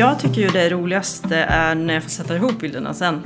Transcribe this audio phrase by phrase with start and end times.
[0.00, 3.22] jag tycker ju det roligaste är när jag får sätta ihop bilderna sen.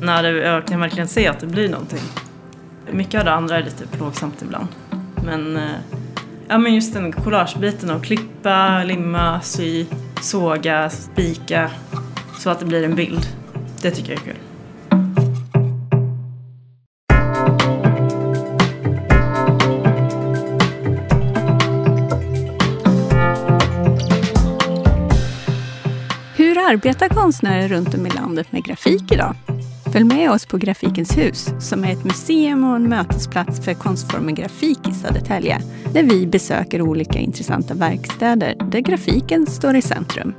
[0.00, 2.02] När jag kan verkligen se att det blir någonting.
[2.92, 4.68] Mycket av det andra är lite plågsamt ibland.
[5.24, 5.62] Men, eh,
[6.48, 9.86] ja, men just den collagebiten att klippa, limma, sy,
[10.20, 11.70] såga, spika
[12.38, 13.26] så att det blir en bild.
[13.82, 14.47] Det tycker jag är kul.
[26.68, 29.34] Arbetar konstnärer runt om i landet med grafik idag?
[29.92, 34.34] Följ med oss på Grafikens hus, som är ett museum och en mötesplats för konstformen
[34.34, 35.60] grafik i Södertälje,
[35.92, 40.34] där vi besöker olika intressanta verkstäder där grafiken står i centrum.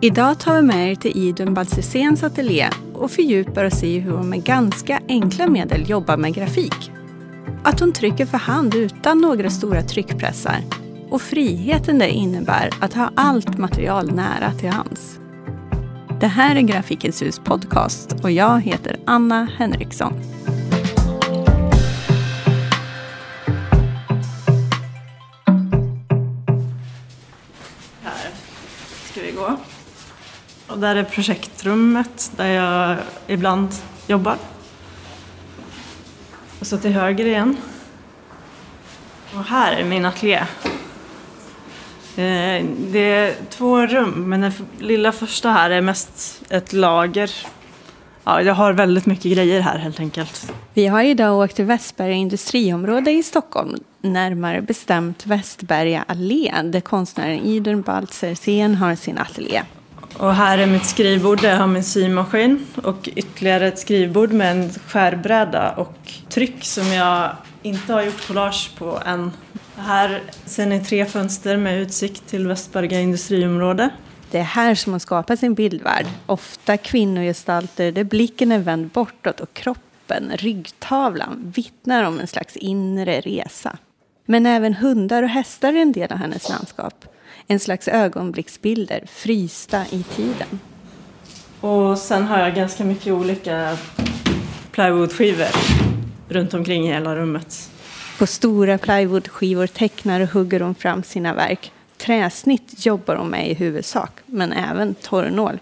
[0.00, 4.28] Idag tar vi med er till Idun Balsersens ateljé och fördjupar oss i hur hon
[4.28, 6.90] med ganska enkla medel jobbar med grafik.
[7.62, 10.64] Att hon trycker för hand utan några stora tryckpressar
[11.10, 15.19] och friheten det innebär att ha allt material nära till hands.
[16.20, 20.12] Det här är Grafikens hus podcast och jag heter Anna Henriksson.
[28.02, 28.30] Här
[29.10, 29.56] ska vi gå.
[30.66, 33.68] Och där är projektrummet där jag ibland
[34.06, 34.36] jobbar.
[36.60, 37.56] Och så till höger igen.
[39.34, 40.46] Och här är min ateljé.
[42.16, 47.30] Eh, Det är två rum, men det lilla första här är mest ett lager.
[48.24, 50.52] Ja, jag har väldigt mycket grejer här helt enkelt.
[50.74, 57.38] Vi har idag åkt till Västberga industriområde i Stockholm, närmare bestämt Västberga allé, där konstnären
[57.38, 59.62] Idun Baltzersen har sin ateljé.
[60.16, 64.50] Och här är mitt skrivbord där jag har min symaskin och ytterligare ett skrivbord med
[64.50, 67.30] en skärbräda och tryck som jag
[67.62, 69.30] inte har gjort collage på än.
[69.80, 73.90] Här ser ni tre fönster med utsikt till Västberga industriområde.
[74.30, 76.06] Det är här som hon skapar sin bildvärld.
[76.26, 83.20] Ofta kvinnogestalter där blicken är vänd bortåt och kroppen, ryggtavlan, vittnar om en slags inre
[83.20, 83.78] resa.
[84.26, 87.04] Men även hundar och hästar är en del av hennes landskap.
[87.46, 90.60] En slags ögonblicksbilder, frysta i tiden.
[91.60, 93.76] Och sen har jag ganska mycket olika
[94.70, 95.48] plywoodskivor
[96.28, 97.70] runt omkring i hela rummet.
[98.20, 101.72] På stora plywoodskivor tecknar och hugger hon fram sina verk.
[101.98, 105.58] Träsnitt jobbar hon med i huvudsak, men även torrnål.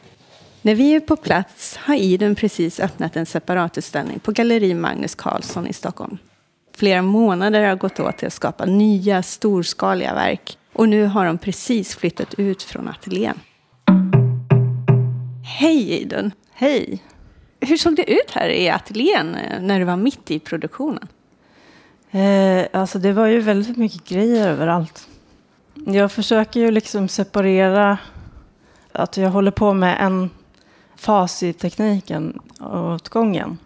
[0.63, 5.67] När vi är på plats har Idun precis öppnat en separatutställning på Galleri Magnus Carlsson
[5.67, 6.19] i Stockholm.
[6.77, 11.39] Flera månader har gått åt till att skapa nya storskaliga verk och nu har de
[11.39, 13.41] precis flyttat ut från ateljén.
[15.59, 16.33] Hej Idun!
[16.53, 17.03] Hej!
[17.61, 21.09] Hur såg det ut här i ateljén eh, när du var mitt i produktionen?
[22.11, 25.09] Eh, alltså det var ju väldigt mycket grejer överallt.
[25.75, 27.99] Jag försöker ju liksom separera
[28.93, 30.31] att jag håller på med en
[30.97, 33.59] fas i tekniken åt gången.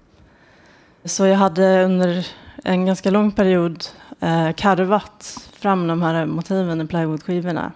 [1.04, 2.26] Så jag hade under
[2.64, 3.84] en ganska lång period
[4.20, 7.72] eh, karvat fram de här motiven i plywoodskivorna.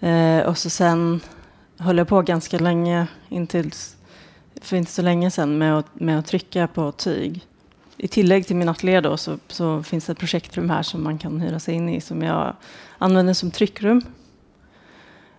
[0.00, 1.20] Eh, och så sen
[1.78, 3.96] höll jag på ganska länge, intills,
[4.60, 7.46] för inte så länge sedan, med att, med att trycka på tyg.
[7.98, 11.18] I tillägg till min ateljé då så, så finns det ett projektrum här som man
[11.18, 12.56] kan hyra sig in i som jag
[12.98, 14.02] använder som tryckrum.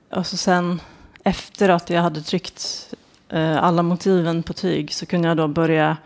[0.09, 0.81] Och så sen
[1.23, 2.93] efter att jag hade tryckt
[3.29, 5.97] eh, alla motiven på tyg så kunde jag då börja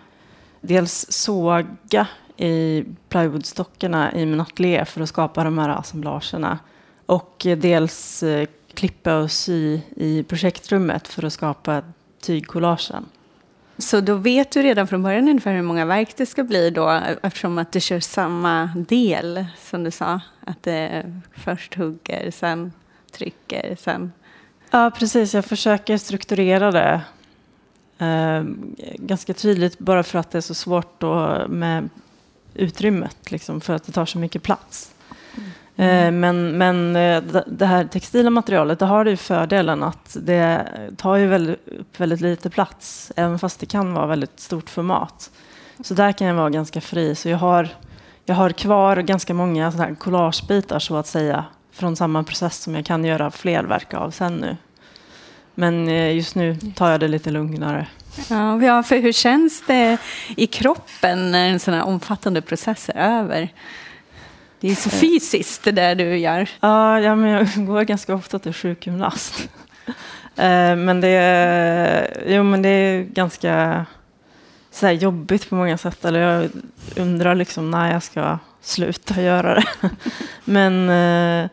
[0.61, 6.59] dels såga i plywoodstockarna i min ateljé för att skapa de här assemblagerna.
[7.05, 11.81] Och dels eh, klippa och sy i projektrummet för att skapa
[12.21, 13.05] tygcollagen.
[13.83, 17.01] Så då vet du redan från början ungefär hur många verk det ska bli då
[17.23, 20.21] eftersom att du kör samma del som du sa.
[20.45, 22.73] Att det först hugger, sen
[23.11, 24.11] trycker, sen...
[24.71, 25.33] Ja, precis.
[25.33, 27.01] Jag försöker strukturera det
[27.97, 28.43] eh,
[28.95, 31.89] ganska tydligt bara för att det är så svårt då med
[32.53, 34.92] utrymmet, liksom, för att det tar så mycket plats.
[35.77, 40.67] Eh, men men eh, det- här textila materialet, det har ju fördelen att det
[40.97, 45.31] tar ju väldigt, upp väldigt lite plats, även fast det kan vara väldigt stort format.
[45.83, 47.15] Så där kan jag vara ganska fri.
[47.15, 47.69] Så jag har,
[48.25, 52.85] jag har kvar ganska många här collagebitar så att säga, från samma process som jag
[52.85, 54.57] kan göra fler verk av sen nu.
[55.55, 57.87] Men eh, just nu tar jag det lite lugnare.
[58.65, 59.97] Ja, för hur känns det
[60.37, 63.49] i kroppen när en sån här omfattande process är över?
[64.63, 66.49] Det är så fysiskt det där du gör.
[66.59, 69.49] Ja, ja men jag går ganska ofta till sjukgymnast.
[70.35, 73.85] Eh, men, det är, jo, men det är ganska
[74.71, 76.05] så jobbigt på många sätt.
[76.05, 76.49] Eller jag
[76.95, 79.89] undrar liksom när jag ska sluta göra det.
[80.45, 81.43] men eh,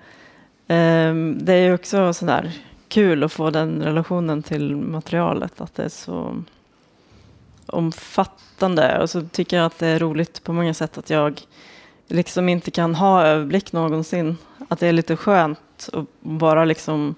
[0.76, 2.52] eh, det är ju också sådär
[2.88, 5.60] kul att få den relationen till materialet.
[5.60, 6.42] Att det är så
[7.66, 8.98] omfattande.
[8.98, 11.40] Och så tycker jag att det är roligt på många sätt att jag
[12.10, 14.36] liksom inte kan ha överblick någonsin.
[14.68, 17.14] Att det är lite skönt att bara liksom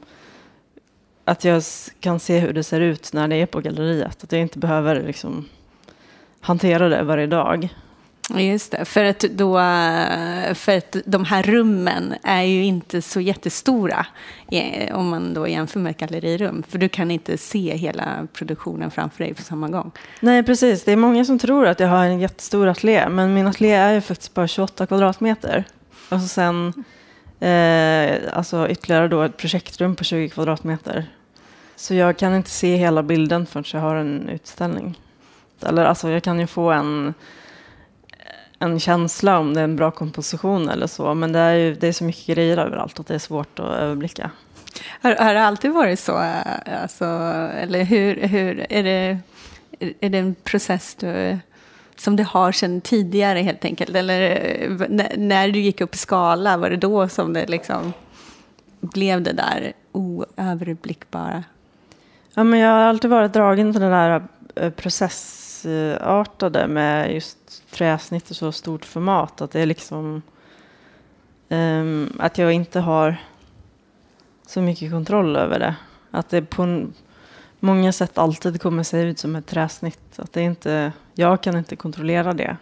[1.24, 1.62] att jag
[2.00, 4.24] kan se hur det ser ut när det är på galleriet.
[4.24, 5.48] Att jag inte behöver liksom
[6.40, 7.68] hantera det varje dag.
[8.30, 9.54] Just det, för att, då,
[10.54, 14.06] för att de här rummen är ju inte så jättestora
[14.92, 16.62] om man då jämför med ett gallerirum.
[16.68, 19.90] För du kan inte se hela produktionen framför dig på samma gång.
[20.20, 20.84] Nej, precis.
[20.84, 23.08] Det är många som tror att jag har en jättestor ateljé.
[23.08, 25.64] Men min ateljé är ju faktiskt bara 28 kvadratmeter.
[26.08, 26.84] Och så sen
[27.40, 31.06] eh, alltså ytterligare då ett projektrum på 20 kvadratmeter.
[31.76, 35.00] Så jag kan inte se hela bilden förrän jag har en utställning.
[35.66, 37.14] Eller alltså jag kan ju få en
[38.62, 41.14] en känsla om det är en bra komposition eller så.
[41.14, 43.76] Men det är, ju, det är så mycket grejer överallt att det är svårt att
[43.76, 44.30] överblicka.
[45.00, 46.12] Har, har det alltid varit så?
[46.82, 47.04] Alltså,
[47.54, 49.18] eller hur, hur är, det,
[50.00, 51.38] är det en process du,
[51.96, 53.96] som du har sedan tidigare helt enkelt?
[53.96, 57.92] Eller när du gick upp i skala, var det då som det liksom
[58.80, 61.44] blev det där oöverblickbara?
[62.34, 64.22] Ja, men jag har alltid varit dragen till den där
[64.54, 67.38] eh, processartade med just
[67.72, 69.40] träsnitt och så stort format.
[69.40, 70.22] Att det är liksom
[71.48, 73.16] um, att jag inte har
[74.46, 75.74] så mycket kontroll över det.
[76.10, 76.86] Att det på
[77.60, 80.18] många sätt alltid kommer se ut som ett träsnitt.
[80.18, 82.56] Att det inte, jag kan inte kontrollera det.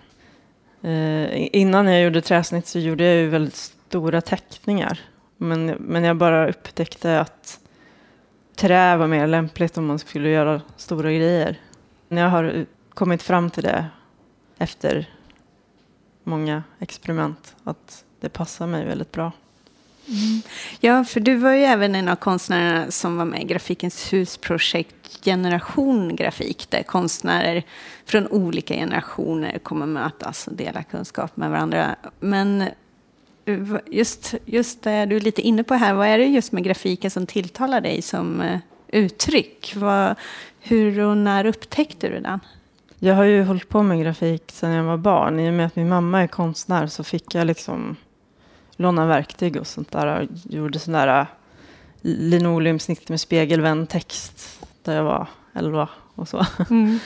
[0.84, 5.00] Uh, innan jag gjorde träsnitt så gjorde jag ju väldigt stora teckningar.
[5.36, 7.60] Men, men jag bara upptäckte att
[8.56, 11.58] trä var mer lämpligt om man skulle göra stora grejer.
[12.08, 12.64] När jag har eh,
[12.94, 13.86] kommit fram till det
[14.60, 15.08] efter
[16.24, 19.32] många experiment att det passar mig väldigt bra.
[20.08, 20.42] Mm.
[20.80, 25.24] Ja, för du var ju även en av konstnärerna som var med i Grafikens husprojekt
[25.24, 27.62] Generation Grafik, där konstnärer
[28.04, 31.96] från olika generationer kommer mötas och dela kunskap med varandra.
[32.20, 32.62] Men
[33.44, 36.64] eh, just, just det du är lite inne på här, vad är det just med
[36.64, 38.58] grafiken som tilltalar dig som eh,
[38.88, 39.72] uttryck?
[39.76, 40.14] Vad,
[40.60, 42.40] hur och när upptäckte du den?
[43.02, 45.40] Jag har ju hållit på med grafik sedan jag var barn.
[45.40, 47.96] I och med att min mamma är konstnär så fick jag liksom
[48.76, 50.06] låna verktyg och sånt där.
[50.06, 51.26] Jag gjorde sån där äh,
[52.02, 56.46] linoleumsnitt med spegelvänd text där jag var 11 och så.
[56.70, 56.98] Mm.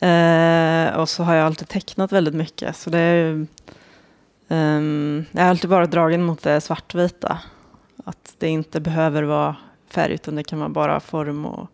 [0.90, 2.76] eh, och så har jag alltid tecknat väldigt mycket.
[2.76, 3.46] Så det är
[4.48, 7.38] um, jag har alltid varit dragen mot det svartvita.
[8.04, 9.56] Att det inte behöver vara
[9.88, 11.68] färg utan det kan vara bara form och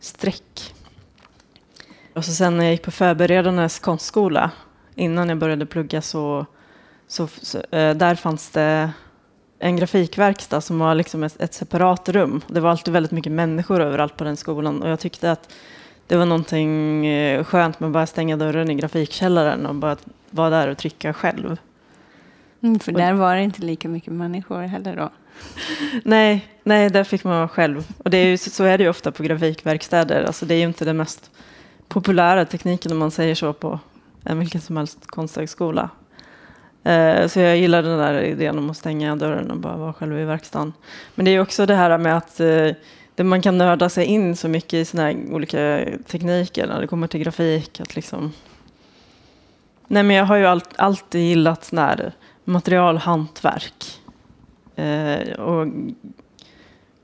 [0.00, 0.74] streck.
[2.20, 4.50] Och så sen när jag gick på förberedandes konstskola,
[4.94, 6.46] innan jag började plugga, så,
[7.06, 8.90] så, så äh, där fanns det
[9.58, 12.40] en grafikverkstad som var liksom ett, ett, separat rum.
[12.46, 15.52] Det var alltid väldigt mycket människor överallt på den skolan och jag tyckte att
[16.06, 19.96] det var någonting eh, skönt med att bara stänga dörren i grafikkällaren och bara
[20.30, 21.56] vara där och trycka själv.
[22.62, 25.10] Mm, för där var det inte lika mycket människor heller då?
[26.04, 27.86] nej, nej, där fick man vara själv.
[27.98, 30.24] Och det är ju, så är det ju ofta på grafikverkstäder.
[30.24, 31.30] Alltså det är ju inte det mest
[31.90, 33.78] populära tekniken om man säger så på
[34.24, 35.90] en vilken som helst konsthögskola.
[36.84, 40.18] Eh, så jag gillar den där idén om att stänga dörren och bara vara själv
[40.18, 40.72] i verkstaden.
[41.14, 44.48] Men det är också det här med att eh, man kan nörda sig in så
[44.48, 47.80] mycket i sina olika tekniker när det kommer till grafik.
[47.80, 48.32] Att liksom...
[49.86, 52.12] Nej, men jag har ju alltid gillat sån här
[52.44, 54.00] materialhantverk.
[54.76, 55.66] Eh, och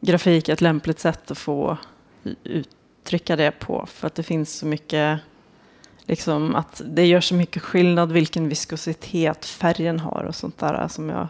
[0.01, 1.77] grafik är ett lämpligt sätt att få
[2.45, 2.76] ut
[3.07, 3.87] trycka det på.
[3.87, 5.21] För att det finns så mycket,
[6.05, 11.09] liksom att det gör så mycket skillnad vilken viskositet färgen har och sånt där som
[11.09, 11.29] jag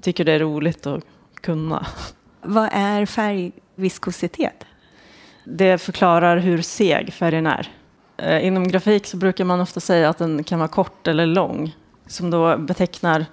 [0.00, 1.86] tycker det är roligt att kunna.
[2.42, 4.64] Vad är färgviskositet?
[5.44, 7.72] Det förklarar hur seg färgen är.
[8.16, 11.76] Eh, inom grafik så brukar man ofta säga att den kan vara kort eller lång.
[12.06, 13.26] Som då betecknar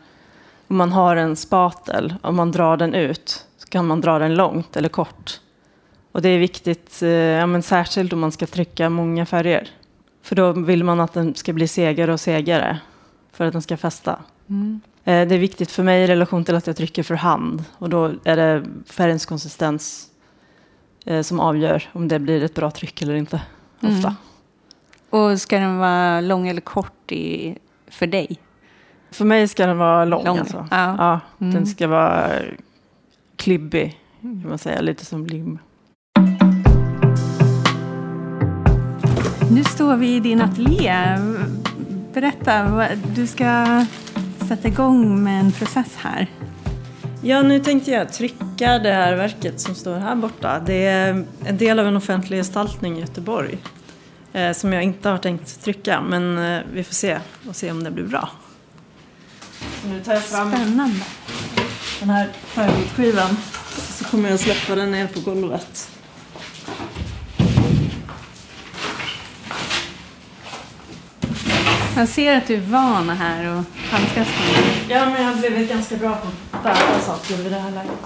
[0.68, 4.36] om man har en spatel, om man drar den ut så kan man dra den
[4.36, 5.40] långt eller kort.
[6.16, 9.70] Och det är viktigt, eh, ja, men särskilt om man ska trycka många färger.
[10.22, 12.80] För då vill man att den ska bli segare och segare
[13.32, 14.20] för att den ska fästa.
[14.50, 14.82] Mm.
[15.04, 17.64] Eh, det är viktigt för mig i relation till att jag trycker för hand.
[17.78, 20.08] Och då är det färgens konsistens
[21.06, 23.42] eh, som avgör om det blir ett bra tryck eller inte.
[23.76, 23.88] Ofta.
[23.90, 24.14] Mm.
[25.10, 27.58] Och ska den vara lång eller kort i,
[27.88, 28.40] för dig?
[29.12, 30.26] För mig ska den vara lång.
[30.26, 30.38] lång.
[30.38, 30.68] Alltså.
[30.72, 30.96] Ja.
[30.98, 31.54] ja mm.
[31.54, 32.30] Den ska vara
[33.36, 34.82] klibbig, kan man säga.
[34.82, 35.60] Lite som lim.
[39.52, 41.18] Nu står vi i din ateljé.
[42.14, 43.86] Berätta, du ska
[44.48, 46.28] sätta igång med en process här.
[47.22, 50.60] Ja, nu tänkte jag trycka det här verket som står här borta.
[50.60, 53.58] Det är en del av en offentlig gestaltning i Göteborg
[54.34, 57.84] eh, som jag inte har tänkt trycka, men eh, vi får se och se om
[57.84, 58.30] det blir bra.
[59.82, 61.06] Så nu tar jag fram Spännande.
[62.00, 63.38] den här plywoodskivan
[63.78, 65.90] så kommer jag släppa den ner på golvet.
[71.96, 74.98] Man ser att du är van här och handskas med.
[74.98, 78.00] Ja, men jag har blivit ganska bra på att bära saker vid det här läget.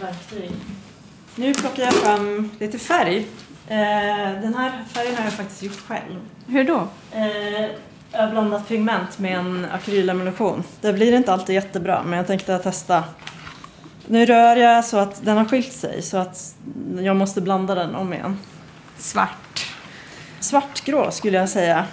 [0.00, 0.50] Verktyg.
[1.34, 3.16] Nu plockar jag fram lite färg.
[3.68, 3.76] Eh,
[4.42, 6.20] den här färgen har jag faktiskt gjort själv.
[6.46, 6.88] Hur då?
[7.12, 7.70] Eh,
[8.12, 10.64] jag har blandat pigment med en akrylemulsion.
[10.80, 13.04] Det blir inte alltid jättebra, men jag tänkte testa.
[14.06, 16.54] Nu rör jag så att den har skilt sig, så att
[17.00, 18.38] jag måste blanda den om igen.
[18.98, 19.53] Svart.
[20.44, 21.86] Svartgrå skulle jag säga.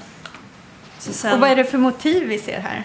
[1.00, 1.34] Sen...
[1.34, 2.84] Och vad är det för motiv vi ser här?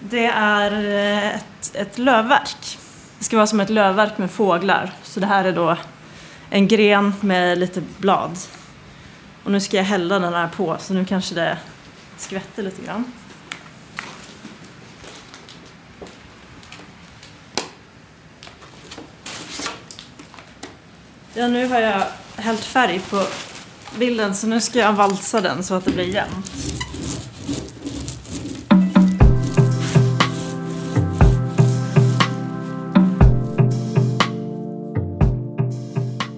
[0.00, 2.78] Det är eh, ett, ett lövverk.
[3.18, 4.92] Det ska vara som ett lövverk med fåglar.
[5.02, 5.76] Så det här är då
[6.50, 8.38] en gren med lite blad.
[9.44, 11.58] Och nu ska jag hälla den här på, så nu kanske det
[12.16, 13.12] skvätter lite grann.
[21.34, 22.02] Ja, nu har jag
[22.36, 23.26] hällt färg på
[23.98, 26.46] bilden så nu ska jag valsa den så att det blir jämnt.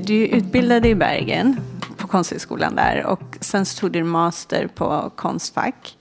[0.04, 1.60] Du utbildade i Bergen
[1.96, 5.96] på Konsthögskolan där och sen tog du master på Konstfack.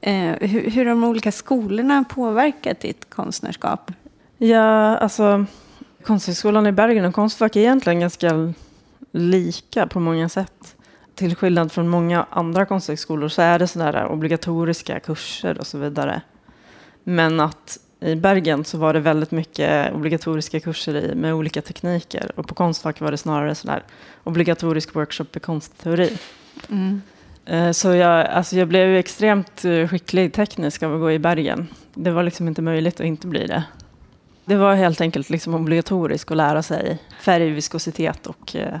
[0.00, 3.92] Eh, hur, hur har de olika skolorna påverkat ditt konstnärskap?
[4.38, 5.46] Ja, alltså
[6.02, 8.52] Konsthögskolan i Bergen och Konstfack är egentligen ganska
[9.12, 10.75] lika på många sätt.
[11.16, 16.20] Till skillnad från många andra konsthögskolor så är det sådana obligatoriska kurser och så vidare.
[17.04, 22.30] Men att i Bergen så var det väldigt mycket obligatoriska kurser i, med olika tekniker.
[22.34, 23.82] Och på Konstfack var det snarare sådär
[24.24, 26.18] obligatorisk workshop i konstteori.
[26.70, 27.02] Mm.
[27.44, 31.68] Eh, Så jag, alltså jag blev extremt eh, skicklig teknisk av att gå i Bergen.
[31.94, 33.64] Det var liksom inte möjligt att inte bli det.
[34.44, 38.78] Det var helt enkelt liksom obligatoriskt att lära sig färg, viskositet och eh,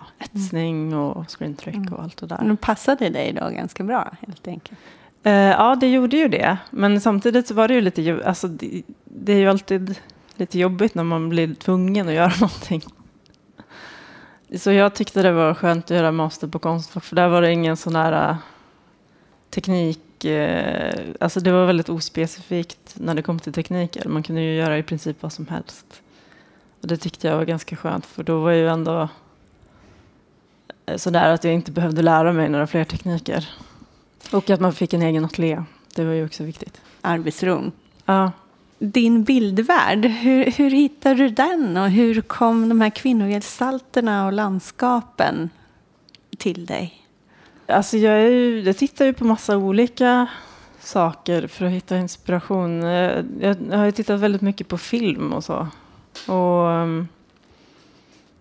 [0.00, 2.38] ja, etsning och screen trick och allt det där.
[2.38, 4.78] Men de passade dig då ganska bra helt enkelt.
[5.22, 6.58] Eh, ja, det gjorde ju det.
[6.70, 9.98] Men samtidigt så var det ju lite, alltså det, det är ju alltid
[10.36, 12.82] lite jobbigt när man blir tvungen att göra någonting.
[14.56, 17.52] Så jag tyckte det var skönt att göra master på Konstfack, för där var det
[17.52, 18.36] ingen sån här äh,
[19.50, 24.08] teknik, eh, alltså det var väldigt ospecifikt när det kom till tekniker.
[24.08, 26.02] Man kunde ju göra i princip vad som helst.
[26.80, 29.08] Och det tyckte jag var ganska skönt, för då var ju ändå eh,
[30.96, 33.48] sådär att jag inte behövde lära mig några fler tekniker.
[34.32, 35.62] Och att man fick en egen ateljé.
[35.94, 36.80] Det var ju också viktigt.
[37.00, 37.72] Arbetsron.
[38.04, 38.32] Ja.
[38.78, 45.50] Din bildvärld, hur, hur hittade du den och hur kom de här kvinnogestalterna och landskapen
[46.38, 47.06] till dig?
[47.66, 50.26] Alltså jag, är ju, jag tittar ju på massa olika
[50.80, 52.82] saker för att hitta inspiration.
[52.82, 55.68] Eh, Jag, jag har ju tittat väldigt mycket på film och så.
[56.26, 57.08] Och um,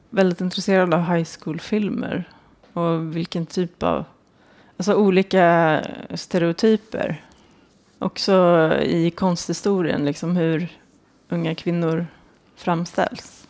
[0.10, 2.30] väldigt intresserad av high school-filmer.
[2.74, 4.06] Och vilken typ av,
[4.78, 5.82] alltså olika
[6.14, 7.22] stereotyper.
[8.00, 10.68] Också i konsthistorien, liksom hur
[11.30, 12.08] unga kvinnor
[12.56, 13.48] framställs.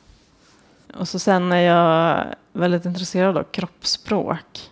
[0.94, 4.72] Och så sen är jag väldigt intresserad av kroppsspråk.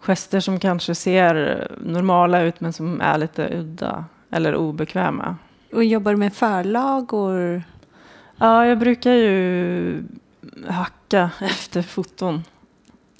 [0.00, 5.36] Gester som kanske ser normala ut men som är lite udda eller obekväma.
[5.72, 7.62] Och jobbar du med förlagor?
[8.36, 10.04] Ja, jag brukar ju
[10.68, 12.42] hacka efter foton.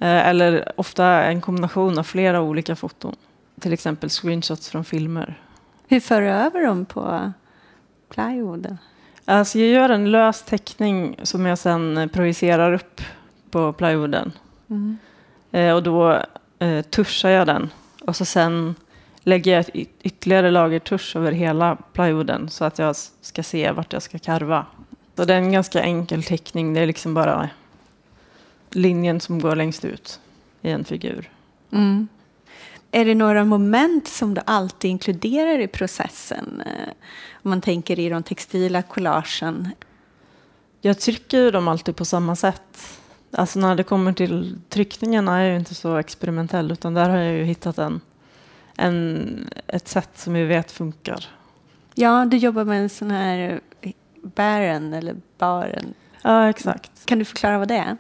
[0.01, 3.17] Eh, Eller ofta en kombination av flera olika foton.
[3.61, 5.41] Till exempel screenshots från filmer.
[5.89, 7.33] Hur för du över dem på
[8.09, 8.79] plywooden?
[9.25, 13.01] Alltså jag gör en lös teckning som jag sen projicerar upp
[13.51, 14.33] på plywooden.
[14.71, 14.99] Mm.
[15.53, 16.23] Eh, och då
[16.59, 17.71] eh, tuschar jag den.
[18.01, 18.75] Och så sen
[19.23, 23.93] lägger jag ett ytterligare lager tusch över hela plywooden så att jag ska se vart
[23.93, 24.67] jag ska karva.
[25.17, 26.75] Så det är en ganska enkel teckning.
[26.75, 27.49] Det är liksom bara
[28.75, 30.21] linjen som går längst ut
[30.63, 31.31] i en figur.
[31.71, 32.09] Mm.
[32.91, 36.63] Är det några moment som du alltid inkluderar i processen?
[36.67, 36.93] Eh,
[37.43, 39.69] Om man tänker i de textila collagen.
[40.81, 42.99] Jag trycker dem alltid på samma sätt.
[43.31, 47.17] Alltså när det kommer till tryckningen är jag ju inte så experimentell utan där har
[47.17, 48.01] jag ju hittat en,
[48.77, 51.27] en, ett sätt som vi vet funkar.
[51.95, 53.61] Ja, du jobbar med en sån här
[54.23, 55.95] bären eller baren.
[56.23, 57.07] Ja, exakt.
[57.07, 57.97] Kan du förklara vad det är?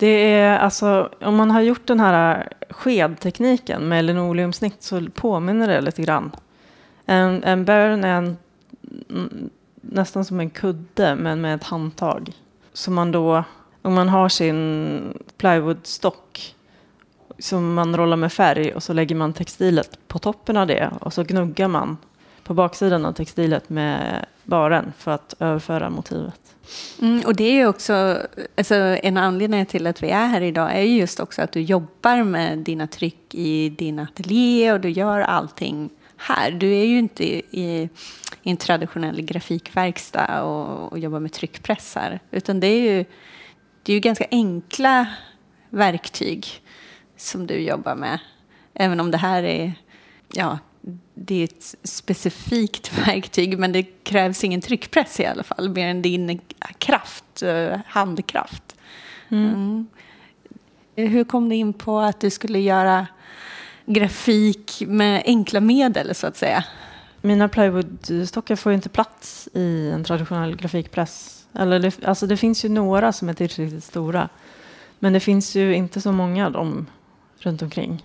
[0.00, 5.68] Det är alltså, om man har gjort den här äh, skedtekniken med linoleumsnitt så påminner
[5.68, 6.30] det lite grann.
[7.04, 8.36] En, en burn är en,
[9.10, 12.32] mm, nästan som en kudde men med ett handtag.
[12.72, 13.44] Så man då,
[13.82, 16.54] om man har sin plywoodstock
[17.38, 21.12] som man rollar med färg och så lägger man textilet på toppen av det och
[21.12, 21.96] så gnuggar man
[22.50, 26.56] på baksidan av textilet med baren för att överföra motivet.
[27.02, 28.18] Mm, och det är ju också,
[28.56, 32.24] alltså en anledning till att vi är här idag är just också att du jobbar
[32.24, 36.50] med dina tryck i din ateljé och du gör allting här.
[36.50, 37.42] Du är ju inte i,
[38.42, 43.04] i en traditionell grafikverkstad och, och jobbar med tryckpressar, utan det är ju,
[43.82, 45.06] det är ju ganska enkla
[45.68, 46.46] verktyg
[47.16, 48.18] som du jobbar med.
[48.74, 49.72] Även om det här är,
[50.32, 50.58] ja,
[51.14, 56.02] det är ett specifikt verktyg, men det krävs ingen tryckpress i alla fall, mer än
[56.02, 56.40] din
[56.78, 58.76] kraft, eh, handkraft.
[59.28, 59.54] Mm.
[59.54, 59.86] Mm.
[60.96, 63.06] Hur kom du in på att du skulle göra
[63.86, 66.64] grafik med enkla medel, så att säga?
[67.22, 71.46] Mina plywoodstockar får ju inte plats i en traditionell grafikpress.
[71.52, 74.28] Eller det, alltså det finns ju några som är tillräckligt stora.
[74.98, 76.86] Men det finns ju inte så många av dem
[77.38, 78.04] runt omkring.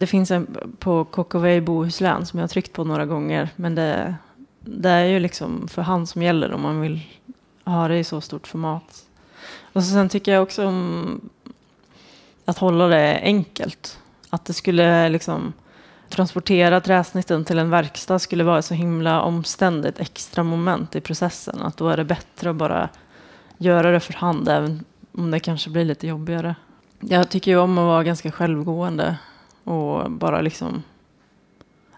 [0.00, 3.48] Det finns en på KKV i Bohuslän som jag har tryckt på några gånger.
[3.56, 4.14] Men det,
[4.60, 7.00] det är ju liksom för hand som gäller om man vill
[7.64, 9.06] ha det i så stort format.
[9.72, 11.20] Och så sen tycker jag också om
[12.44, 13.98] att hålla det enkelt.
[14.30, 15.52] Att det skulle liksom
[16.08, 21.62] transportera träsnitten till en verkstad skulle vara så himla omständigt extra moment i processen.
[21.62, 22.88] Att då är det bättre att bara
[23.58, 26.54] göra det för hand även om det kanske blir lite jobbigare.
[27.00, 29.16] Jag tycker ju om att vara ganska självgående
[29.64, 30.82] och bara liksom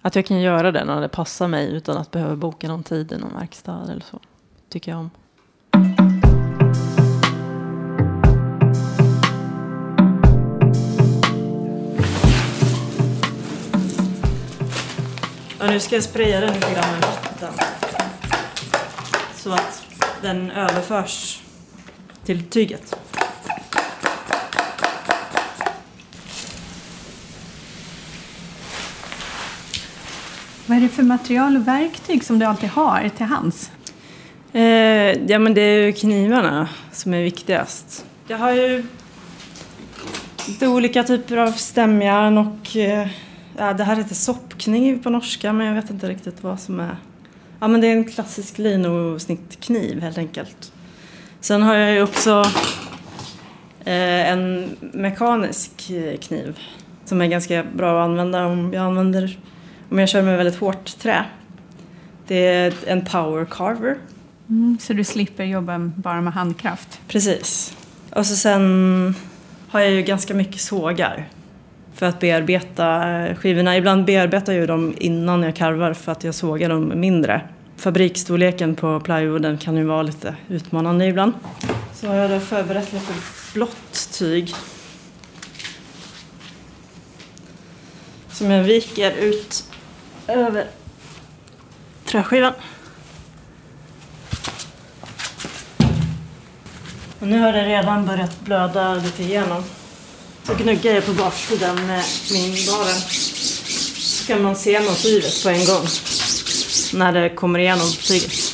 [0.03, 3.13] att jag kan göra det när det passar mig utan att behöva boka någon tid
[3.13, 4.21] i någon verkstad eller så.
[4.69, 5.11] Tycker jag om.
[15.59, 17.55] Ja, nu ska jag spraya den lite grann med vatten.
[19.35, 19.85] Så att
[20.23, 21.43] den överförs
[22.25, 23.02] till tyget.
[30.73, 33.71] Vad är det för material och verktyg som du alltid har till hands?
[34.53, 34.63] Eh,
[35.31, 38.07] ja, men det är ju knivarna som är viktigast.
[38.29, 38.85] Jag har ju
[40.49, 43.09] lite olika typer av stämjärn och eh,
[43.59, 46.97] ja, det här heter soppkniv på norska men jag vet inte riktigt vad som är.
[47.61, 50.73] Ja, men det är en klassisk linosnittkniv helt enkelt.
[51.41, 52.45] Sen har jag ju också
[53.85, 56.59] eh, en mekanisk eh, kniv
[57.05, 59.39] som är ganska bra att använda om jag använder
[59.93, 61.25] om jag kör med väldigt hårt trä.
[62.27, 63.97] Det är en power carver.
[64.49, 67.01] Mm, så du slipper jobba bara med handkraft?
[67.09, 67.77] Precis.
[68.11, 69.15] Och så sen
[69.69, 71.29] har jag ju ganska mycket sågar
[71.95, 73.77] för att bearbeta skivorna.
[73.77, 77.41] Ibland bearbetar jag dem innan jag karvar för att jag sågar dem mindre.
[77.77, 81.33] Fabriksstorleken på plywooden kan ju vara lite utmanande ibland.
[81.95, 83.13] Så har jag då förberett lite
[83.55, 84.55] blått tyg.
[88.31, 89.65] Som jag viker ut
[90.29, 90.67] över
[92.05, 92.53] träskivan.
[97.19, 99.65] Och nu har det redan börjat blöda lite igenom.
[100.45, 103.01] Så gnuggar jag på baksidan med min baren.
[103.99, 105.87] Så kan man se motivet på en gång.
[106.93, 108.52] När det kommer igenom tyget.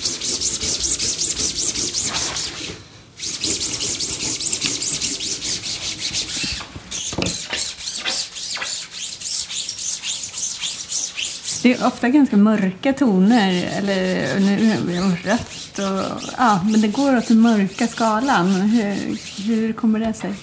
[11.68, 16.22] Det är ofta ganska mörka toner, eller nu, rött och...
[16.38, 18.46] Ja, men det går åt den mörka skalan.
[18.46, 20.34] Hur, hur kommer det sig?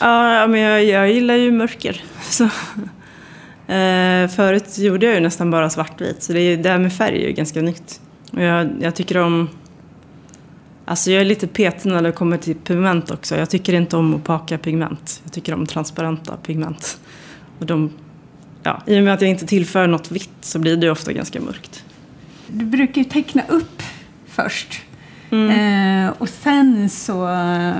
[0.00, 2.04] Ja, men jag, jag gillar ju mörker.
[2.22, 2.44] Så.
[3.72, 7.22] Eh, förut gjorde jag ju nästan bara svartvit, så det, är, det här med färg
[7.22, 8.00] är ju ganska nytt.
[8.32, 9.48] Och jag, jag tycker om...
[10.84, 13.36] Alltså jag är lite petig när det kommer till pigment också.
[13.36, 15.20] Jag tycker inte om opaka pigment.
[15.24, 17.00] Jag tycker om transparenta pigment.
[17.58, 17.90] Och de
[18.62, 21.40] ja, I och med att jag inte tillför något vitt så blir det ofta ganska
[21.40, 21.84] mörkt.
[22.46, 23.82] Du brukar ju teckna upp
[24.26, 24.82] först.
[25.30, 26.06] Mm.
[26.06, 27.14] Eh, och sen så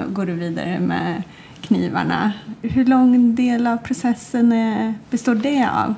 [0.09, 1.23] går du vidare med
[1.63, 2.33] knivarna.
[2.63, 5.95] Hur lång del av processen är, består det av?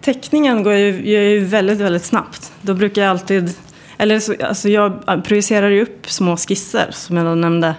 [0.00, 2.52] Teckningen går ju, gör ju väldigt, väldigt snabbt.
[2.62, 3.50] Då brukar jag alltid...
[3.98, 7.74] Eller så, alltså jag projicerar ju upp små skisser som jag nämnde.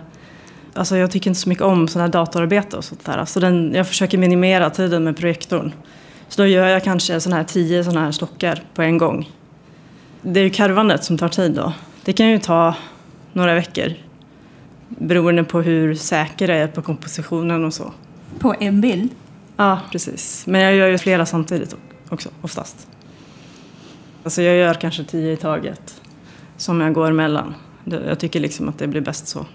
[0.74, 3.18] Alltså jag tycker inte så mycket om sådana här datorarbete och sånt där.
[3.18, 5.74] Alltså den, jag försöker minimera tiden med projektorn.
[6.30, 9.32] Så då gör jag kanske såna här tio sådana här stockar på en gång.
[10.22, 11.74] Det är ju karvandet som tar tid då.
[12.06, 12.76] Det kan ju ta
[13.34, 13.94] några veckor
[14.88, 17.94] beroende på hur säker jag är på kompositionen och så.
[18.40, 19.12] På en bild?
[19.58, 20.48] Ja, precis.
[20.48, 21.76] Men jag gör ju flera samtidigt
[22.10, 22.88] också, oftast.
[24.24, 26.02] Alltså jag gör kanske tio i taget
[26.58, 27.56] som jag går emellan.
[27.84, 29.46] Jag tycker liksom att det blir bäst så.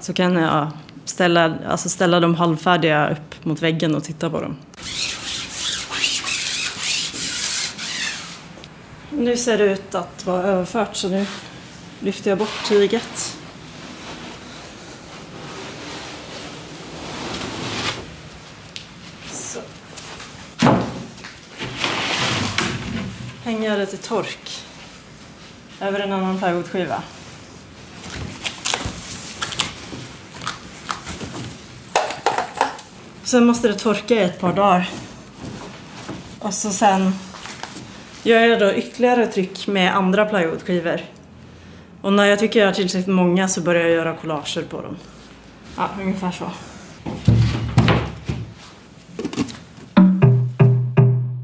[0.00, 0.68] Så kan jag
[1.04, 4.56] ställa, alltså ställa dem halvfärdiga upp mot väggen och titta på dem.
[9.12, 11.26] Nu ser det ut att vara överfört så nu
[12.00, 13.36] lyfter jag bort tyget.
[19.30, 19.60] Så.
[23.44, 24.64] Hänger jag det till tork
[25.80, 27.02] över en annan plywoodskiva.
[33.24, 34.90] Sen måste det torka i ett par dagar.
[36.38, 37.12] Och så sen
[38.22, 41.00] gör jag då ytterligare tryck med andra plywoodskivor.
[42.00, 44.96] Och när jag tycker jag har tillräckligt många så börjar jag göra collager på dem.
[45.76, 46.50] Ja, ungefär så.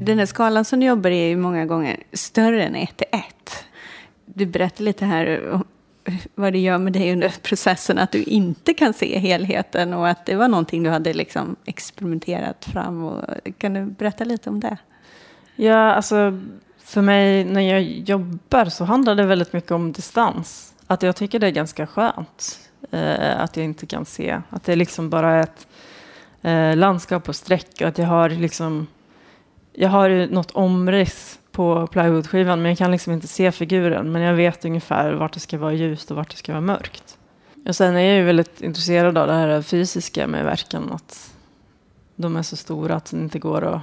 [0.01, 3.07] Den här skalan som du jobbar i är ju många gånger större än 1 till
[3.11, 3.23] 1.
[4.25, 5.59] Du berättade lite här
[6.35, 10.25] vad det gör med dig under processen att du inte kan se helheten och att
[10.25, 13.03] det var någonting du hade liksom experimenterat fram.
[13.03, 13.23] Och,
[13.57, 14.77] kan du berätta lite om det?
[15.55, 16.39] Ja, alltså
[16.87, 20.73] för mig när jag jobbar så handlar det väldigt mycket om distans.
[20.87, 24.41] Att jag tycker det är ganska skönt eh, att jag inte kan se.
[24.49, 25.67] Att det är liksom bara är ett
[26.41, 28.87] eh, landskap på streck och att jag har liksom
[29.73, 34.11] jag har något omriss på plywoodskivan men jag kan liksom inte se figuren.
[34.11, 37.17] Men jag vet ungefär vart det ska vara ljust och vart det ska vara mörkt.
[37.67, 40.91] Och sen är jag ju väldigt intresserad av det här fysiska med verken.
[40.91, 41.35] Att
[42.15, 43.81] de är så stora att det inte går att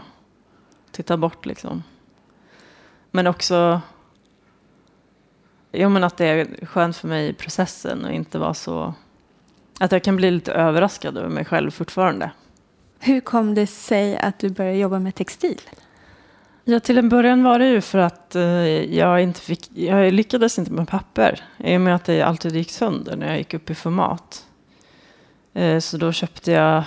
[0.91, 1.83] titta bort liksom.
[3.15, 3.81] Men också
[5.73, 8.95] jo, men att det är skönt för mig i processen och inte vara så...
[9.81, 12.31] Att jag kan bli lite överraskad över mig själv fortfarande.
[12.99, 15.61] Hur kom det sig att du började jobba med textil?
[16.65, 18.43] Ja, till en början var det ju för att eh,
[18.95, 21.45] jag inte fick, jag lyckades inte med papper.
[21.59, 24.47] I och med att det alltid gick sönder när jag gick upp i format.
[25.53, 26.85] Eh, så då köpte jag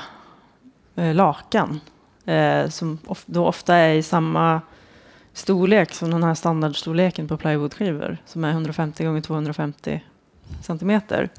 [0.96, 1.80] eh, lakan.
[2.70, 4.62] Som då ofta är i samma
[5.38, 8.18] storlek som den här standardstorleken på plywoodskivor.
[8.26, 10.04] Som är 150 gånger 250
[10.62, 11.30] centimeter.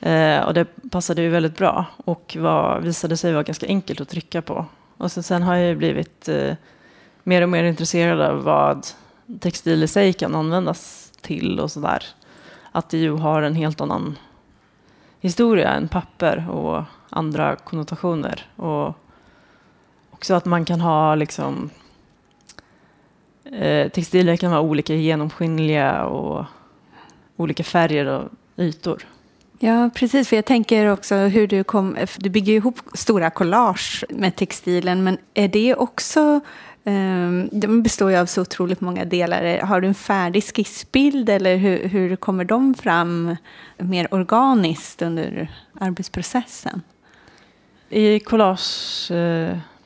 [0.00, 4.08] Eh, och det passade ju väldigt bra och var, visade sig vara ganska enkelt att
[4.08, 4.66] trycka på.
[4.96, 6.54] Och sen, sen har jag ju blivit eh,
[7.22, 8.86] mer och mer intresserad av vad
[9.40, 12.04] textil i sig kan användas till och sådär.
[12.72, 14.18] Att det ju har en helt annan
[15.20, 18.46] historia än papper och andra konnotationer.
[18.56, 18.96] Och
[20.10, 21.70] också att man kan ha liksom
[23.52, 26.44] eh, textiler kan vara olika genomskinliga och
[27.36, 29.06] olika färger och ytor.
[29.58, 30.28] Ja, precis.
[30.28, 31.96] För jag tänker också hur du kom...
[32.16, 36.40] Du bygger ihop stora collage med textilen, men är det också
[36.84, 39.58] Ehm, de består ju av så otroligt många delar.
[39.58, 43.36] Har du en färdig skissbild eller hur, hur kommer de fram
[43.78, 46.82] mer organiskt under arbetsprocessen?
[47.88, 48.20] I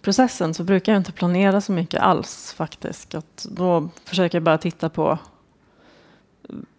[0.06, 3.14] collageprocessen så brukar jag inte planera så mycket alls faktiskt.
[3.14, 5.18] Att då försöker jag bara titta på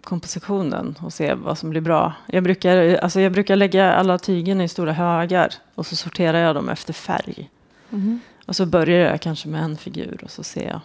[0.03, 2.13] kompositionen och se vad som blir bra.
[2.27, 6.55] Jag brukar, alltså jag brukar lägga alla tygen i stora högar och så sorterar jag
[6.55, 7.49] dem efter färg.
[7.91, 8.19] Mm.
[8.47, 10.81] Och så börjar jag kanske med en figur och så ser jag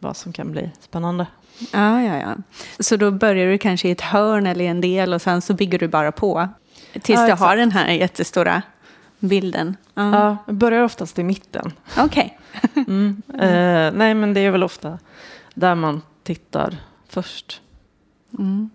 [0.00, 1.26] vad som kan bli spännande.
[1.72, 2.36] Ja, ja, ja.
[2.80, 5.78] Så då börjar du kanske i ett hörn eller en del och sen så bygger
[5.78, 6.48] du bara på.
[7.02, 8.62] Tills ja, du har den här jättestora
[9.18, 9.76] bilden.
[9.94, 11.72] Ja, ja jag börjar oftast i mitten.
[11.98, 12.38] Okej.
[12.72, 12.84] Okay.
[12.88, 13.22] mm.
[13.28, 14.98] eh, nej, men det är väl ofta
[15.54, 16.76] där man tittar
[17.08, 17.60] först.
[18.38, 18.70] Mm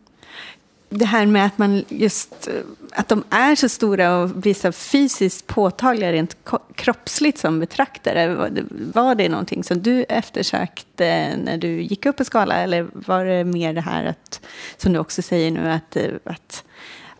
[0.94, 2.50] det här med att man just
[2.92, 6.38] att de är så stora och så fysiskt påtagliga rent
[6.76, 8.52] kroppsligt som betraktare.
[8.94, 13.44] Var det någonting som du eftersökte när du gick upp i skala eller var det
[13.44, 14.42] mer det här att,
[14.78, 16.64] som du också säger nu, att, att,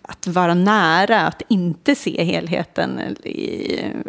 [0.02, 3.18] att vara nära, att inte se helheten?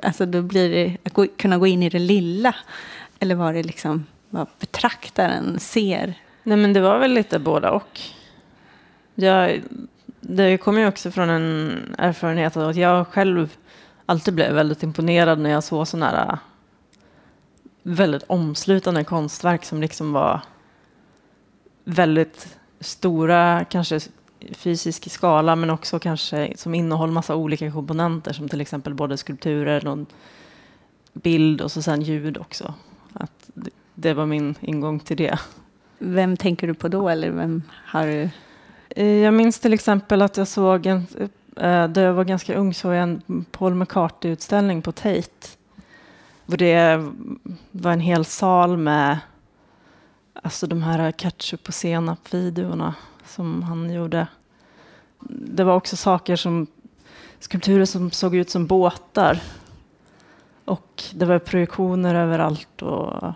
[0.02, 2.54] Alltså då blir det att kunna gå in i det lilla.
[3.20, 6.14] Eller var det liksom vad betraktaren ser?
[6.42, 8.00] Nej men det var väl lite båda och.
[9.14, 9.62] Jag,
[10.20, 13.56] det kommer ju också från en erfarenhet av att jag själv
[14.06, 16.38] alltid blev väldigt imponerad när jag såg sådana här äh,
[17.82, 20.40] väldigt omslutande konstverk som liksom var
[21.84, 24.00] väldigt stora, kanske
[24.52, 29.82] fysisk skala, men också kanske som innehåller massa olika komponenter som till exempel både skulpturer,
[29.82, 30.06] någon
[31.12, 32.74] bild och så sen ljud också.
[33.12, 33.50] Att
[33.94, 35.38] det var min ingång till det.
[35.98, 38.30] Vem tänker du på då eller vem har du
[38.96, 41.06] Eh, jag minns till exempel att jag såg en,
[41.56, 45.48] eh, då jag var ganska ung, såg jag en Paul McCartney-utställning på Tate.
[46.46, 47.10] Och det
[47.70, 49.18] var en hel sal med
[50.44, 52.94] Alltså de här ketchup och senap-videorna
[53.26, 54.26] som han gjorde.
[55.28, 56.66] Det var också saker som,
[57.38, 59.40] skulpturer som såg ut som båtar.
[60.64, 62.82] Och det var projektioner överallt.
[62.82, 63.32] Och...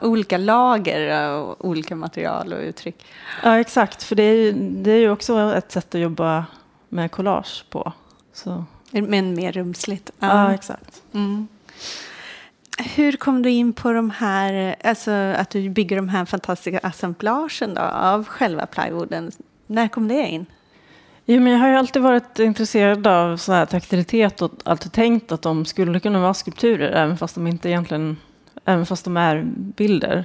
[0.00, 3.06] Olika lager och olika material och uttryck.
[3.42, 4.02] Ja, exakt.
[4.02, 6.46] För det är ju, det är ju också ett sätt att jobba
[6.88, 7.92] med collage på.
[8.32, 8.64] Så.
[8.90, 10.10] Men mer rumsligt.
[10.18, 11.02] Ja, ja exakt.
[11.12, 11.48] Mm.
[12.78, 17.74] Hur kom du in på de här, alltså att du bygger de här fantastiska assemblagen
[17.74, 19.30] då, av själva plywooden?
[19.66, 20.46] När kom det in?
[21.30, 25.32] Jo, men jag har ju alltid varit intresserad av så här taktilitet och alltid tänkt
[25.32, 28.16] att de skulle kunna vara skulpturer även fast de inte egentligen,
[28.64, 30.24] även fast de är bilder.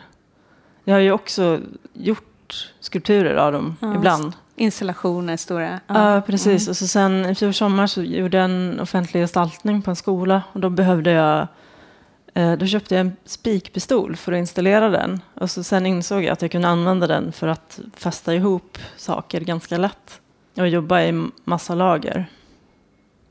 [0.83, 1.59] Jag har ju också
[1.93, 4.33] gjort skulpturer av dem ja, ibland.
[4.55, 5.79] Installationer, stora.
[5.87, 6.61] Ja, ja precis.
[6.61, 6.69] Mm.
[6.69, 10.41] Och så sen i fjol sommar så gjorde jag en offentlig gestaltning på en skola
[10.53, 11.47] och då behövde jag
[12.33, 15.21] Eh, då köpte jag en spikpistol för att installera den.
[15.33, 19.41] Och så sen insåg jag att jag kunde använda den för att fästa ihop saker
[19.41, 20.21] ganska lätt.
[20.57, 22.25] Och jobba i massa lager.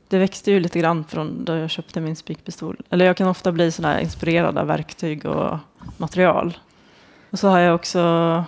[0.07, 2.77] Det växte ju lite grann från då jag köpte min spikpistol.
[2.89, 5.57] Eller jag kan ofta bli sådär inspirerad av verktyg och
[5.97, 6.57] material.
[7.29, 8.43] Och så har jag också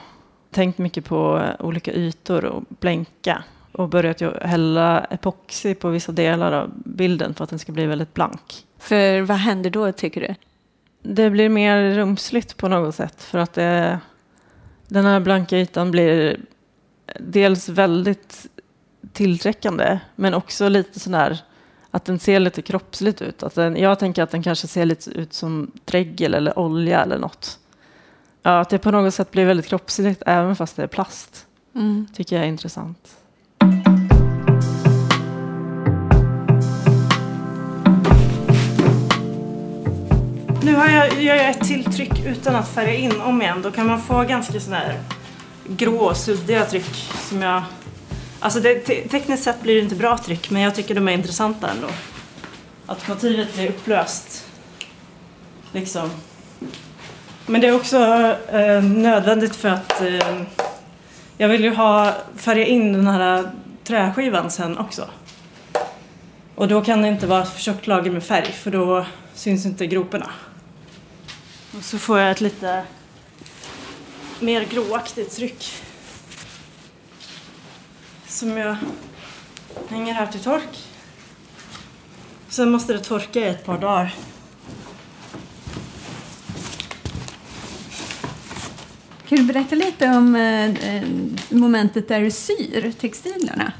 [0.51, 3.43] tänkt mycket på olika ytor och blänka.
[3.77, 8.13] Och börjat hälla epoxy på vissa delar av bilden för att den ska bli väldigt
[8.13, 8.65] blank.
[8.77, 10.35] För vad händer då tycker du?
[11.13, 13.99] Det blir mer rumsligt på något sätt för att det,
[14.87, 16.39] den här blanka ytan blir
[17.19, 18.47] dels väldigt
[19.13, 21.39] tillträckande men också lite sådär
[21.91, 23.43] att den ser lite kroppsligt ut.
[23.43, 27.17] Att den, jag tänker att den kanske ser lite ut som dregel eller olja eller
[27.17, 27.59] något.
[28.41, 31.47] Ja, att det på något sätt blir väldigt kroppsligt även fast det är plast.
[31.75, 32.07] Mm.
[32.13, 33.24] Tycker jag är intressant.
[40.65, 43.61] Nu har jag, gör jag ett till tryck utan att färga in om igen.
[43.61, 44.99] Då kan man få ganska sådana här
[45.67, 47.63] grå, suddiga tryck som jag...
[48.39, 51.11] Alltså det, te tekniskt sett blir det inte bra tryck men jag tycker de är
[51.11, 51.87] intressanta ändå.
[52.85, 54.47] Att motivet blir upplöst.
[55.71, 56.09] Liksom.
[57.45, 57.97] Men det är också
[58.51, 60.41] eh, nödvändigt för att eh,
[61.37, 63.51] jag vill ju ha färga in den här
[63.83, 65.07] träskivan sen också.
[66.55, 69.87] Och då kan det inte vara för tjockt lager med färg för då syns inte
[69.87, 70.29] groparna.
[71.77, 72.83] Och så får jag ett lite
[74.39, 75.73] mer gråaktigt tryck.
[78.27, 78.75] Som jag
[79.89, 80.83] hänger här till tork.
[82.49, 84.15] Sen måste det torka i ett par dagar.
[89.27, 91.03] Kan du berätta lite om eh,
[91.49, 93.71] momentet där du syr textilerna?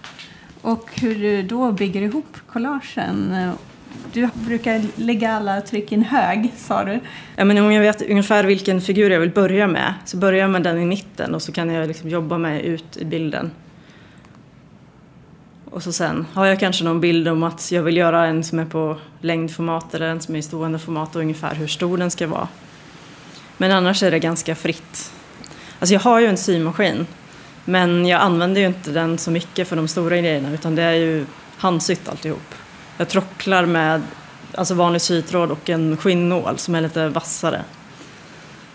[0.62, 3.54] Och hur du då bygger ihop collagen eh,
[4.14, 7.00] du brukar lägga alla tryck i en hög, sa du.
[7.36, 10.50] Ja, men om jag vet ungefär vilken figur jag vill börja med så börjar jag
[10.50, 13.52] med den i mitten och så kan jag liksom jobba mig ut i bilden.
[15.70, 18.60] Och så sen har jag kanske någon bild om att jag vill göra en som
[18.60, 22.12] är på längdformat eller en som är i stående format och ungefär hur stor den
[22.12, 22.48] ska vara.
[23.58, 25.12] Men annars är det ganska fritt.
[25.80, 27.08] Alltså jag har ju en symaskin
[27.66, 30.94] men jag använder ju inte den så mycket för de stora grejerna utan det är
[30.94, 31.26] ju
[31.58, 32.56] handsytt alltihop.
[32.98, 34.02] Jag trocklar med
[34.56, 37.62] alltså vanlig sytråd och en skinnål som är lite vassare.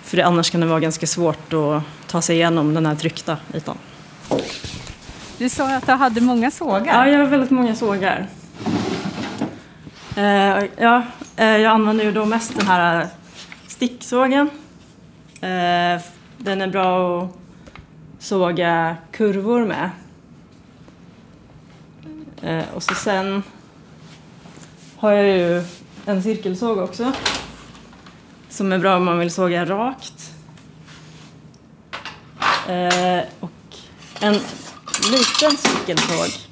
[0.02, 3.36] För det, annars kan det vara ganska svårt att ta sig igenom den här tryckta
[3.54, 3.78] ytan.
[5.38, 6.86] Du sa att du hade många sågar.
[6.86, 8.26] Ja, jag har väldigt många sågar.
[10.16, 11.02] Eh, ja,
[11.36, 13.06] eh, jag använder ju då mest den här
[13.66, 14.50] sticksågen.
[15.40, 16.00] Eh,
[16.38, 17.30] den är bra att
[18.18, 19.90] såga kurvor med.
[22.42, 23.42] Eh, och så sen
[25.00, 25.62] har jag ju
[26.06, 27.12] en cirkelsåg också.
[28.48, 30.32] Som är bra om man vill såga rakt.
[32.68, 33.50] Eh, och
[34.20, 34.32] en
[35.12, 36.48] liten cirkelsåg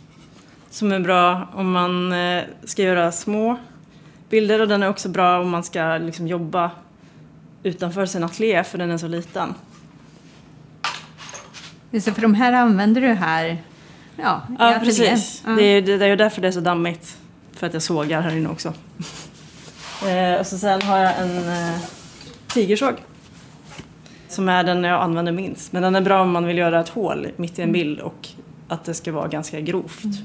[0.70, 3.58] som är bra om man eh, ska göra små
[4.30, 6.70] bilder och den är också bra om man ska liksom, jobba
[7.62, 9.54] utanför sin ateljé för den är så liten.
[11.90, 13.62] Det, för de här använder du här
[14.16, 15.42] ja, ja precis.
[15.46, 15.52] Ja.
[15.52, 17.18] Det, är, det är därför det är så dammigt.
[17.58, 18.72] För att jag sågar här inne också.
[20.06, 21.80] eh, och så sen har jag en eh,
[22.48, 22.94] tigersåg.
[24.28, 25.72] Som är den jag använder minst.
[25.72, 28.28] Men den är bra om man vill göra ett hål mitt i en bild och
[28.68, 30.04] att det ska vara ganska grovt.
[30.04, 30.16] Mm.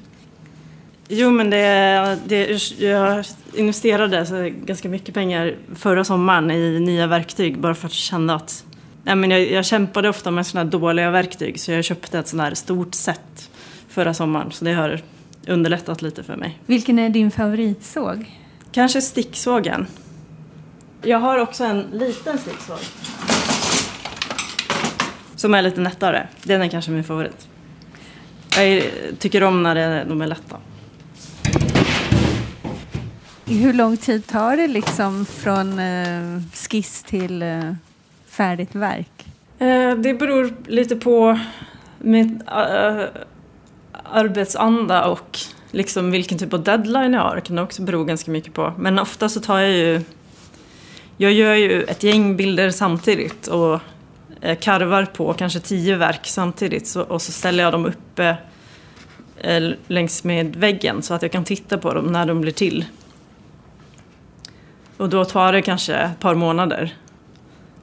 [1.08, 7.60] Jo men det, det, jag investerade så ganska mycket pengar förra sommaren i nya verktyg
[7.60, 8.66] bara för att känna att
[9.04, 12.28] nej, men jag, jag kämpade ofta med sådana här dåliga verktyg så jag köpte ett
[12.28, 13.50] sådant här stort set
[13.88, 15.02] förra sommaren så det har
[15.48, 16.60] underlättat lite för mig.
[16.66, 18.40] Vilken är din favoritsåg?
[18.72, 19.88] Kanske sticksågen.
[21.02, 22.78] Jag har också en liten sticksåg.
[25.36, 26.28] Som är lite lättare.
[26.44, 27.48] Den är kanske min favorit.
[28.58, 28.84] Jag
[29.20, 30.58] tycker om när det, de är lätta.
[33.46, 37.74] Hur lång tid tar det liksom från eh, skiss till eh,
[38.26, 39.26] färdigt verk?
[39.60, 41.40] Eh, det beror lite på
[42.00, 43.06] min uh,
[44.14, 45.38] arbetsanda och
[45.72, 47.36] liksom vilken typ av deadline jag har.
[47.36, 48.74] Det kan också bero ganska mycket på.
[48.78, 50.02] Men ofta så tar jag ju...
[51.18, 53.80] Jag gör ju ett gäng bilder samtidigt och
[54.42, 56.88] eh, karvar på kanske tio verk samtidigt.
[56.88, 58.38] Så, och så ställer jag dem uppe
[59.38, 62.86] eh, längs med väggen så att jag kan titta på dem när de blir till.
[64.98, 66.94] Och då tar det kanske ett par månader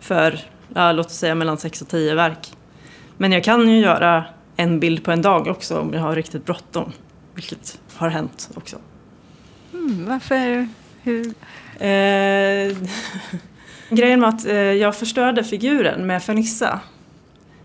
[0.01, 0.41] för,
[0.75, 2.53] ja, låt oss säga mellan sex och tio verk.
[3.17, 4.25] Men jag kan ju göra
[4.61, 6.93] en bild på en dag också om jag har riktigt bråttom.
[7.35, 8.77] Vilket har hänt också.
[9.73, 10.69] Mm, varför?
[11.03, 11.27] Hur?
[11.79, 12.77] Eh,
[13.91, 16.81] grejen var att eh, jag förstörde figuren med fernissa.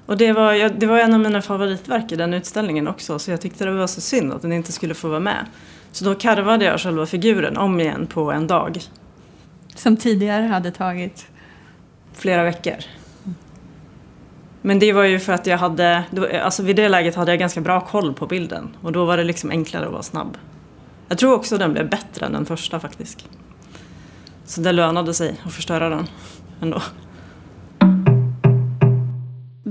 [0.05, 3.31] Och det var, jag, det var en av mina favoritverk i den utställningen också så
[3.31, 5.45] jag tyckte det var så synd att den inte skulle få vara med.
[5.91, 8.81] Så då karvade jag själva figuren om igen på en dag.
[9.75, 11.25] Som tidigare hade tagit?
[12.13, 12.75] Flera veckor.
[14.65, 16.04] Men det var ju för att jag hade,
[16.43, 19.23] alltså vid det läget hade jag ganska bra koll på bilden och då var det
[19.23, 20.38] liksom enklare att vara snabb.
[21.08, 23.25] Jag tror också den blev bättre än den första faktiskt.
[24.45, 26.08] Så det lönade sig att förstöra den
[26.62, 26.82] ändå.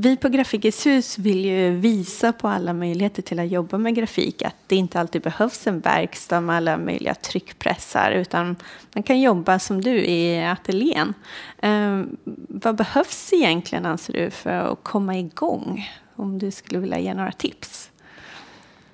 [0.04, 4.42] Vi på Grafikens hus vill ju visa på alla möjligheter till att jobba med grafik.
[4.42, 8.10] Att det inte alltid behövs en verkstad med alla möjliga tryckpressar.
[8.10, 8.56] Utan
[8.92, 11.14] man kan jobba som du i ateljén.
[11.58, 12.02] Eh,
[12.48, 15.90] vad behövs egentligen anser du för att komma igång?
[16.16, 17.90] Om du skulle vilja ge några tips.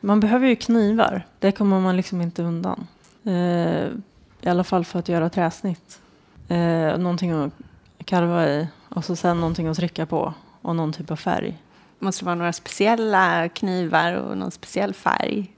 [0.01, 1.27] Man behöver ju knivar.
[1.39, 2.87] Det kommer man liksom inte undan.
[3.25, 3.87] Eh,
[4.43, 6.01] I alla fall för att göra träsnitt.
[6.49, 7.53] Eh, någonting att
[8.05, 11.59] karva i och så sen någonting att trycka på och någon typ av färg.
[11.99, 15.51] Måste det vara några speciella knivar och någon speciell färg?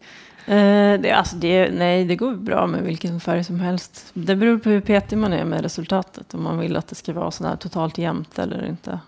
[0.47, 4.11] Eh, det, alltså det, nej, det går bra med vilken färg som helst.
[4.15, 6.35] Det beror på hur petig man är med resultatet.
[6.35, 9.01] Om man vill att det ska vara sådär totalt jämnt eller inte.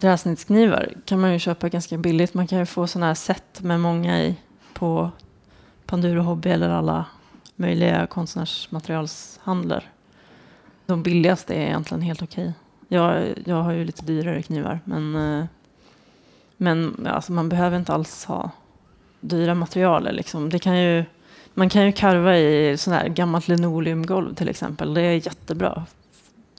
[0.00, 2.34] Träsnittsknivar kan man ju köpa ganska billigt.
[2.34, 4.36] Man kan ju få sådana här set med många i
[4.74, 5.10] på
[5.86, 7.04] Panduro Hobby eller alla
[7.56, 9.84] möjliga konstnärsmaterialshandlar.
[10.86, 12.52] De billigaste är egentligen helt okej.
[12.92, 15.44] Jag, jag har ju lite dyrare knivar men, eh,
[16.56, 18.50] men alltså man behöver inte alls ha
[19.20, 20.08] dyra material.
[20.12, 20.50] Liksom.
[20.50, 21.04] Det kan ju,
[21.54, 24.94] man kan ju karva i sån här gammalt linoleumgolv till exempel.
[24.94, 25.84] Det är jättebra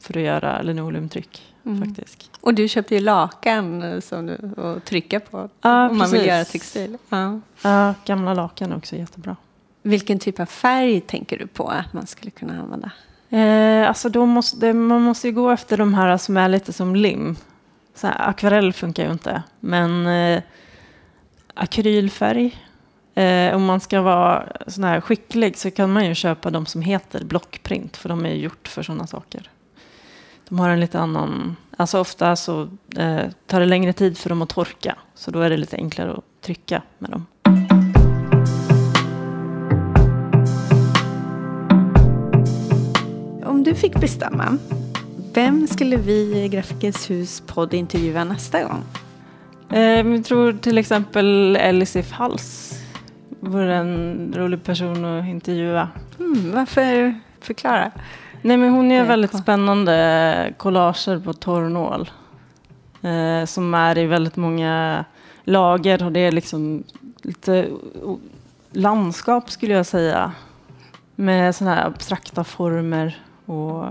[0.01, 1.53] för att göra linoleumtryck.
[1.65, 1.85] Mm.
[1.85, 2.31] Faktiskt.
[2.41, 6.25] Och du köpte ju lakan eh, som du, att trycka på ja, om man vill
[6.25, 6.97] göra textil.
[7.09, 7.39] Ja.
[7.61, 9.35] ja, gamla lakan är också jättebra.
[9.81, 12.91] Vilken typ av färg tänker du på att man skulle kunna använda?
[13.31, 16.95] Eh, alltså då måste, man måste ju gå efter de här som är lite som
[16.95, 17.35] lim.
[17.95, 19.43] Så här, akvarell funkar ju inte.
[19.59, 20.41] Men eh,
[21.53, 22.57] akrylfärg.
[23.15, 26.81] Eh, om man ska vara sån här skicklig så kan man ju köpa de som
[26.81, 27.97] heter blockprint.
[27.97, 29.49] För de är ju gjort för sådana saker.
[30.49, 31.55] De har en lite annan...
[31.77, 34.95] Alltså ofta så eh, tar det längre tid för dem att torka.
[35.15, 37.25] Så då är det lite enklare att trycka med dem.
[43.71, 44.57] Du fick bestämma,
[45.33, 48.83] vem skulle vi i Grafikens hus podd intervjua nästa gång?
[49.69, 52.73] Eh, jag tror till exempel Elisif Hals
[53.39, 55.89] vore en rolig person att intervjua.
[56.19, 57.19] Mm, varför?
[57.41, 57.91] Förklara.
[58.41, 62.11] Nej, men hon gör väldigt spännande collager på torrnål.
[63.01, 65.05] Eh, som är i väldigt många
[65.43, 66.83] lager och det är liksom
[67.21, 67.69] lite
[68.71, 70.31] landskap skulle jag säga.
[71.15, 73.85] Med sådana här abstrakta former och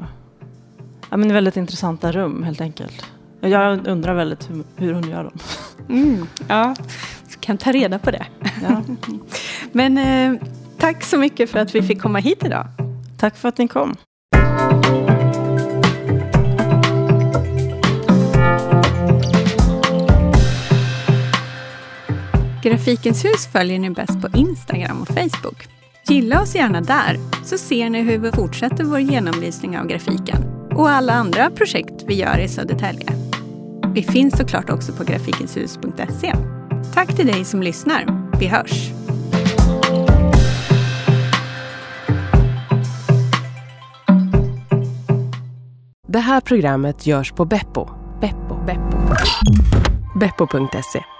[1.10, 3.06] ja, men väldigt intressanta rum helt enkelt.
[3.40, 5.38] Jag undrar väldigt hur, hur hon gör dem.
[5.88, 6.74] Mm, ja,
[7.40, 8.26] kan ta reda på det.
[8.62, 8.82] Ja.
[9.72, 10.42] men eh,
[10.78, 12.66] tack så mycket för att vi fick komma hit idag.
[13.18, 13.96] Tack för att ni kom.
[22.62, 25.79] Grafikens hus följer ni bäst på Instagram och Facebook.
[26.10, 30.42] Gilla oss gärna där så ser ni hur vi fortsätter vår genomlysning av grafiken
[30.74, 33.06] och alla andra projekt vi gör i Södertälje.
[33.94, 36.34] Vi finns såklart också på grafikenshus.se.
[36.94, 38.30] Tack till dig som lyssnar.
[38.40, 38.90] Vi hörs!
[46.08, 47.88] Det här programmet görs på Beppo.
[48.20, 48.64] Beppo.
[48.66, 48.98] Beppo.
[50.20, 51.19] Beppo.se